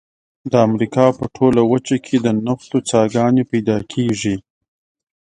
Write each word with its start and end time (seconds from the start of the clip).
د 0.51 0.53
امریکا 0.67 1.05
په 1.17 1.25
ټوله 1.35 1.61
وچه 1.71 1.97
کې 2.05 2.17
د 2.21 2.27
نفتو 2.47 2.77
څاګانې 2.91 3.43
پیدا 3.51 3.77
کیږي. 3.91 4.35